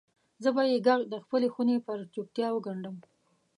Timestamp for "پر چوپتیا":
1.85-2.47